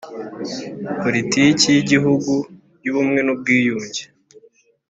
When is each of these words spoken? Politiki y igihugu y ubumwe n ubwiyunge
Politiki 1.01 1.65
y 1.75 1.79
igihugu 1.83 2.33
y 2.83 2.87
ubumwe 2.91 3.19
n 3.23 3.27
ubwiyunge 3.33 4.01